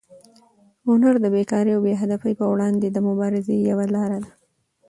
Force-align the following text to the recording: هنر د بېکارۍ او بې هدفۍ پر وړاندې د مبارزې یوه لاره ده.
هنر 0.87 1.15
د 1.23 1.25
بېکارۍ 1.33 1.71
او 1.75 1.81
بې 1.85 1.93
هدفۍ 2.01 2.33
پر 2.39 2.47
وړاندې 2.53 2.87
د 2.89 2.97
مبارزې 3.07 3.55
یوه 3.69 3.85
لاره 3.95 4.17
ده. 4.23 4.31